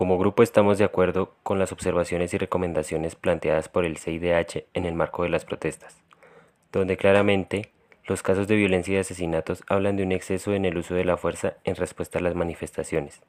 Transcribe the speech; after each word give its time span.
Como 0.00 0.16
grupo 0.16 0.42
estamos 0.42 0.78
de 0.78 0.84
acuerdo 0.84 1.34
con 1.42 1.58
las 1.58 1.72
observaciones 1.72 2.32
y 2.32 2.38
recomendaciones 2.38 3.16
planteadas 3.16 3.68
por 3.68 3.84
el 3.84 3.98
CIDH 3.98 4.64
en 4.72 4.86
el 4.86 4.94
marco 4.94 5.24
de 5.24 5.28
las 5.28 5.44
protestas, 5.44 5.94
donde 6.72 6.96
claramente 6.96 7.70
los 8.06 8.22
casos 8.22 8.48
de 8.48 8.56
violencia 8.56 8.94
y 8.94 8.96
asesinatos 8.96 9.62
hablan 9.68 9.96
de 9.96 10.04
un 10.04 10.12
exceso 10.12 10.54
en 10.54 10.64
el 10.64 10.78
uso 10.78 10.94
de 10.94 11.04
la 11.04 11.18
fuerza 11.18 11.58
en 11.64 11.76
respuesta 11.76 12.18
a 12.18 12.22
las 12.22 12.34
manifestaciones. 12.34 13.20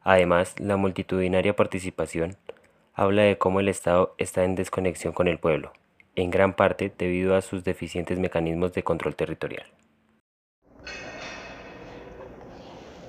Además, 0.00 0.58
la 0.58 0.78
multitudinaria 0.78 1.54
participación 1.54 2.38
habla 2.94 3.20
de 3.20 3.36
cómo 3.36 3.60
el 3.60 3.68
Estado 3.68 4.14
está 4.16 4.42
en 4.44 4.54
desconexión 4.54 5.12
con 5.12 5.28
el 5.28 5.38
pueblo, 5.38 5.74
en 6.14 6.30
gran 6.30 6.54
parte 6.54 6.90
debido 6.96 7.36
a 7.36 7.42
sus 7.42 7.62
deficientes 7.62 8.18
mecanismos 8.18 8.72
de 8.72 8.84
control 8.84 9.16
territorial. 9.16 9.66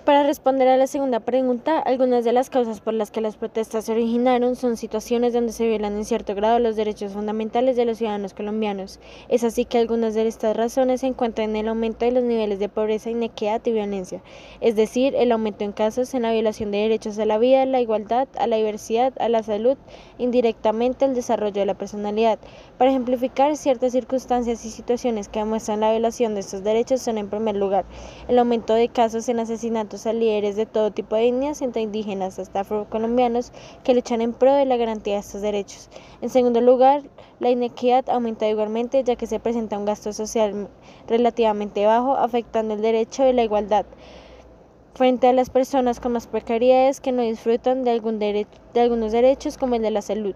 Para 0.07 0.23
responder 0.23 0.69
a 0.69 0.77
la 0.77 0.87
segunda 0.87 1.19
pregunta, 1.19 1.79
algunas 1.79 2.23
de 2.23 2.31
las 2.31 2.49
causas 2.49 2.79
por 2.79 2.93
las 2.93 3.11
que 3.11 3.19
las 3.19 3.35
protestas 3.35 3.83
se 3.83 3.91
originaron 3.91 4.55
son 4.55 4.77
situaciones 4.77 5.33
donde 5.33 5.51
se 5.51 5.67
violan 5.67 5.97
en 5.97 6.05
cierto 6.05 6.33
grado 6.33 6.59
los 6.59 6.77
derechos 6.77 7.11
fundamentales 7.11 7.75
de 7.75 7.83
los 7.83 7.97
ciudadanos 7.97 8.33
colombianos. 8.33 9.01
Es 9.27 9.43
así 9.43 9.65
que 9.65 9.79
algunas 9.79 10.13
de 10.13 10.25
estas 10.25 10.55
razones 10.55 11.01
se 11.01 11.07
encuentran 11.07 11.49
en 11.49 11.55
el 11.57 11.67
aumento 11.67 12.05
de 12.05 12.13
los 12.13 12.23
niveles 12.23 12.57
de 12.57 12.69
pobreza, 12.69 13.09
inequidad 13.09 13.59
y 13.65 13.73
violencia, 13.73 14.21
es 14.61 14.77
decir, 14.77 15.13
el 15.13 15.29
aumento 15.33 15.65
en 15.65 15.73
casos 15.73 16.13
en 16.13 16.21
la 16.21 16.31
violación 16.31 16.71
de 16.71 16.77
derechos 16.77 17.19
a 17.19 17.25
la 17.25 17.37
vida, 17.37 17.65
la 17.65 17.81
igualdad, 17.81 18.29
a 18.39 18.47
la 18.47 18.55
diversidad, 18.55 19.11
a 19.19 19.27
la 19.27 19.43
salud, 19.43 19.75
indirectamente 20.17 21.03
al 21.03 21.15
desarrollo 21.15 21.59
de 21.59 21.65
la 21.65 21.73
personalidad. 21.73 22.39
Para 22.77 22.91
ejemplificar 22.91 23.57
ciertas 23.57 23.91
circunstancias 23.91 24.63
y 24.63 24.69
situaciones 24.69 25.27
que 25.27 25.39
demuestran 25.39 25.81
la 25.81 25.91
violación 25.91 26.33
de 26.33 26.39
estos 26.39 26.63
derechos 26.63 27.01
son 27.01 27.17
en 27.17 27.29
primer 27.29 27.57
lugar 27.57 27.83
el 28.29 28.39
aumento 28.39 28.73
de 28.73 28.87
casos 28.87 29.27
en 29.27 29.41
asesinatos 29.41 29.96
a 30.05 30.13
líderes 30.13 30.55
de 30.55 30.65
todo 30.65 30.91
tipo 30.91 31.15
de 31.15 31.29
etnias, 31.29 31.61
entre 31.61 31.81
indígenas 31.81 32.37
hasta 32.39 32.59
afrocolombianos, 32.59 33.51
que 33.83 33.93
luchan 33.93 34.21
en 34.21 34.33
pro 34.33 34.53
de 34.53 34.65
la 34.65 34.77
garantía 34.77 35.15
de 35.15 35.21
estos 35.21 35.41
derechos. 35.41 35.89
En 36.21 36.29
segundo 36.29 36.61
lugar, 36.61 37.03
la 37.39 37.49
inequidad 37.49 38.09
aumenta 38.09 38.47
igualmente 38.47 39.03
ya 39.03 39.15
que 39.15 39.27
se 39.27 39.39
presenta 39.39 39.77
un 39.77 39.85
gasto 39.85 40.13
social 40.13 40.67
relativamente 41.07 41.85
bajo, 41.85 42.15
afectando 42.15 42.73
el 42.73 42.81
derecho 42.81 43.23
de 43.23 43.33
la 43.33 43.43
igualdad 43.43 43.85
frente 44.97 45.27
a 45.27 45.33
las 45.33 45.51
personas 45.51 45.99
con 45.99 46.13
más 46.13 46.25
precariedades 46.25 46.99
que 46.99 47.11
no 47.11 47.21
disfrutan 47.21 47.83
de, 47.83 47.91
algún 47.91 48.17
de 48.17 48.47
algunos 48.75 49.11
derechos 49.11 49.55
como 49.55 49.75
el 49.75 49.83
de 49.83 49.91
la 49.91 50.01
salud. 50.01 50.33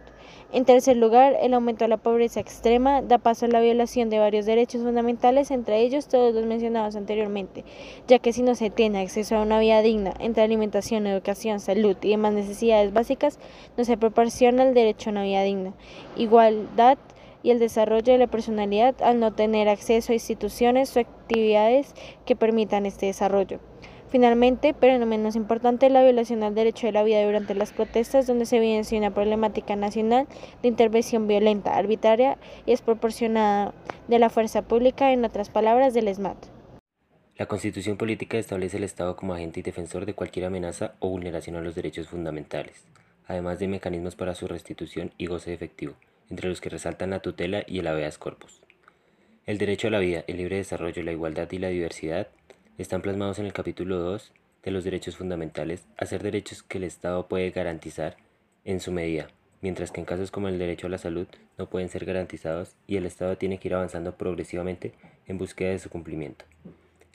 En 0.53 0.65
tercer 0.65 0.97
lugar, 0.97 1.35
el 1.41 1.55
aumento 1.55 1.83
de 1.83 1.89
la 1.89 1.97
pobreza 1.97 2.39
extrema 2.39 3.01
da 3.01 3.17
paso 3.17 3.45
a 3.45 3.49
la 3.49 3.59
violación 3.59 4.11
de 4.11 4.19
varios 4.19 4.45
derechos 4.45 4.83
fundamentales, 4.83 5.49
entre 5.49 5.79
ellos 5.79 6.07
todos 6.07 6.35
los 6.35 6.45
mencionados 6.45 6.95
anteriormente, 6.95 7.65
ya 8.07 8.19
que 8.19 8.33
si 8.33 8.43
no 8.43 8.53
se 8.53 8.69
tiene 8.69 9.01
acceso 9.01 9.35
a 9.35 9.41
una 9.41 9.59
vida 9.59 9.81
digna 9.81 10.13
entre 10.19 10.43
alimentación, 10.43 11.07
educación, 11.07 11.59
salud 11.59 11.97
y 11.99 12.09
demás 12.09 12.33
necesidades 12.33 12.93
básicas, 12.93 13.39
no 13.77 13.83
se 13.83 13.97
proporciona 13.97 14.61
el 14.61 14.75
derecho 14.75 15.09
a 15.09 15.13
una 15.13 15.23
vida 15.23 15.41
digna. 15.41 15.73
Igualdad 16.17 16.99
y 17.41 17.49
el 17.49 17.57
desarrollo 17.57 18.13
de 18.13 18.19
la 18.19 18.27
personalidad 18.27 18.93
al 19.01 19.19
no 19.19 19.33
tener 19.33 19.69
acceso 19.69 20.11
a 20.11 20.15
instituciones 20.15 20.95
o 20.95 20.99
actividades 20.99 21.95
que 22.25 22.35
permitan 22.35 22.85
este 22.85 23.07
desarrollo. 23.07 23.70
Finalmente, 24.11 24.73
pero 24.77 24.99
no 24.99 25.05
menos 25.05 25.37
importante, 25.37 25.89
la 25.89 26.03
violación 26.03 26.43
al 26.43 26.53
derecho 26.53 26.85
de 26.85 26.91
la 26.91 27.01
vida 27.01 27.23
durante 27.23 27.55
las 27.55 27.71
protestas, 27.71 28.27
donde 28.27 28.45
se 28.45 28.57
evidencia 28.57 28.97
una 28.97 29.13
problemática 29.13 29.77
nacional 29.77 30.27
de 30.61 30.67
intervención 30.67 31.29
violenta, 31.29 31.77
arbitraria 31.77 32.37
y 32.65 32.71
desproporcionada 32.71 33.73
de 34.09 34.19
la 34.19 34.29
fuerza 34.29 34.63
pública, 34.63 35.13
en 35.13 35.23
otras 35.23 35.49
palabras, 35.49 35.93
del 35.93 36.09
ESMAD. 36.09 36.35
La 37.37 37.45
Constitución 37.45 37.95
Política 37.95 38.37
establece 38.37 38.75
el 38.75 38.83
Estado 38.83 39.15
como 39.15 39.33
agente 39.33 39.61
y 39.61 39.63
defensor 39.63 40.05
de 40.05 40.13
cualquier 40.13 40.45
amenaza 40.45 40.93
o 40.99 41.07
vulneración 41.07 41.55
a 41.55 41.61
los 41.61 41.73
derechos 41.73 42.09
fundamentales, 42.09 42.83
además 43.27 43.59
de 43.59 43.69
mecanismos 43.69 44.17
para 44.17 44.35
su 44.35 44.45
restitución 44.45 45.13
y 45.17 45.27
goce 45.27 45.53
efectivo, 45.53 45.93
entre 46.29 46.49
los 46.49 46.59
que 46.59 46.69
resaltan 46.69 47.11
la 47.11 47.21
tutela 47.21 47.63
y 47.65 47.79
el 47.79 47.87
habeas 47.87 48.17
corpus. 48.17 48.61
El 49.45 49.57
derecho 49.57 49.87
a 49.87 49.91
la 49.91 49.99
vida, 49.99 50.23
el 50.27 50.37
libre 50.37 50.57
desarrollo, 50.57 51.01
la 51.01 51.13
igualdad 51.13 51.49
y 51.51 51.57
la 51.57 51.69
diversidad 51.69 52.27
están 52.81 53.01
plasmados 53.01 53.37
en 53.37 53.45
el 53.45 53.53
capítulo 53.53 53.99
2 53.99 54.31
de 54.63 54.71
los 54.71 54.83
derechos 54.83 55.15
fundamentales 55.15 55.85
a 55.97 56.05
ser 56.05 56.23
derechos 56.23 56.63
que 56.63 56.79
el 56.79 56.83
Estado 56.83 57.27
puede 57.27 57.51
garantizar 57.51 58.17
en 58.65 58.79
su 58.79 58.91
medida, 58.91 59.27
mientras 59.61 59.91
que 59.91 59.99
en 59.99 60.05
casos 60.05 60.31
como 60.31 60.47
el 60.47 60.57
derecho 60.57 60.87
a 60.87 60.89
la 60.89 60.97
salud 60.97 61.27
no 61.59 61.69
pueden 61.69 61.89
ser 61.89 62.05
garantizados 62.05 62.75
y 62.87 62.97
el 62.97 63.05
Estado 63.05 63.37
tiene 63.37 63.59
que 63.59 63.67
ir 63.67 63.75
avanzando 63.75 64.15
progresivamente 64.15 64.93
en 65.27 65.37
búsqueda 65.37 65.69
de 65.69 65.79
su 65.79 65.89
cumplimiento. 65.89 66.45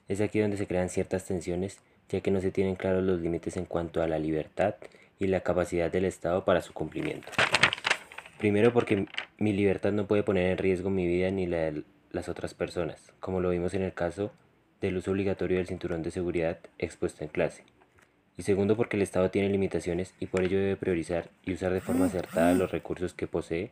Es 0.06 0.20
aquí 0.20 0.38
donde 0.38 0.56
se 0.56 0.68
crean 0.68 0.88
ciertas 0.88 1.24
tensiones, 1.24 1.78
ya 2.08 2.20
que 2.20 2.30
no 2.30 2.40
se 2.40 2.52
tienen 2.52 2.76
claros 2.76 3.02
los 3.02 3.20
límites 3.20 3.56
en 3.56 3.64
cuanto 3.64 4.02
a 4.02 4.06
la 4.06 4.20
libertad 4.20 4.76
y 5.18 5.26
la 5.26 5.40
capacidad 5.40 5.90
del 5.90 6.04
Estado 6.04 6.44
para 6.44 6.62
su 6.62 6.72
cumplimiento. 6.72 7.32
Primero 8.38 8.72
porque 8.72 9.06
mi 9.38 9.52
libertad 9.52 9.90
no 9.90 10.06
puede 10.06 10.22
poner 10.22 10.52
en 10.52 10.58
riesgo 10.58 10.90
mi 10.90 11.08
vida 11.08 11.32
ni 11.32 11.46
la 11.46 11.56
de 11.56 11.82
las 12.12 12.28
otras 12.28 12.54
personas, 12.54 13.12
como 13.18 13.40
lo 13.40 13.50
vimos 13.50 13.74
en 13.74 13.82
el 13.82 13.92
caso 13.92 14.30
del 14.80 14.96
uso 14.96 15.10
obligatorio 15.10 15.58
del 15.58 15.66
cinturón 15.66 16.02
de 16.02 16.10
seguridad 16.10 16.58
expuesto 16.78 17.24
en 17.24 17.30
clase. 17.30 17.64
Y 18.36 18.42
segundo, 18.42 18.76
porque 18.76 18.96
el 18.96 19.02
Estado 19.02 19.30
tiene 19.30 19.48
limitaciones 19.48 20.14
y 20.20 20.26
por 20.26 20.42
ello 20.42 20.58
debe 20.58 20.76
priorizar 20.76 21.30
y 21.44 21.54
usar 21.54 21.72
de 21.72 21.80
forma 21.80 22.06
acertada 22.06 22.52
los 22.54 22.70
recursos 22.70 23.14
que 23.14 23.26
posee, 23.26 23.70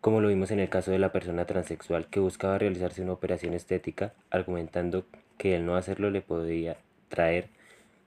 como 0.00 0.20
lo 0.20 0.28
vimos 0.28 0.50
en 0.50 0.60
el 0.60 0.68
caso 0.68 0.90
de 0.90 0.98
la 0.98 1.12
persona 1.12 1.44
transexual 1.44 2.06
que 2.06 2.20
buscaba 2.20 2.58
realizarse 2.58 3.02
una 3.02 3.12
operación 3.12 3.54
estética, 3.54 4.14
argumentando 4.30 5.04
que 5.36 5.54
el 5.54 5.64
no 5.64 5.76
hacerlo 5.76 6.10
le 6.10 6.20
podía 6.20 6.76
traer 7.08 7.48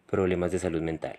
problemas 0.09 0.51
de 0.51 0.59
salud 0.59 0.81
mental. 0.81 1.17